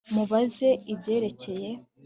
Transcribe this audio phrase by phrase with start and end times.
[0.13, 1.69] Mubaze ibyerekeye